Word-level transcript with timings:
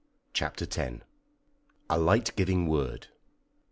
CHAPTER 0.33 0.65
X. 0.65 1.03
A 1.87 1.99
LIGHT 1.99 2.35
GIVING 2.35 2.65
WORD. 2.65 3.09